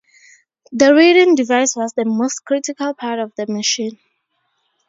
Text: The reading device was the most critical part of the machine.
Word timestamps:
The 0.71 0.95
reading 0.95 1.35
device 1.35 1.75
was 1.75 1.93
the 1.93 2.05
most 2.05 2.43
critical 2.43 2.95
part 2.95 3.19
of 3.19 3.33
the 3.35 3.45
machine. 3.45 3.99